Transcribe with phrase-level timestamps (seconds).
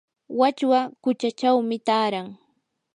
[0.39, 2.27] wachwa quchachawmi taaran.